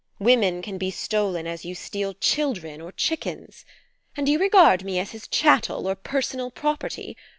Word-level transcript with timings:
Women 0.17 0.63
can 0.63 0.79
be 0.79 0.89
stolen 0.89 1.45
as 1.45 1.63
you 1.63 1.75
steal 1.75 2.15
children 2.15 2.81
or 2.81 2.91
chickens? 2.91 3.65
And 4.17 4.27
you 4.27 4.39
regard 4.39 4.83
me 4.83 4.97
as 4.97 5.11
his 5.11 5.27
chattel 5.27 5.85
or 5.87 5.93
personal 5.93 6.49
property. 6.49 7.15